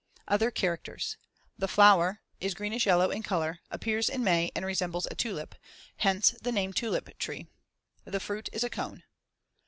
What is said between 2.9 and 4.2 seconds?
in color, appears